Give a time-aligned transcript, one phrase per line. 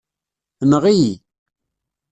[0.63, 1.13] Enɣ-iyi.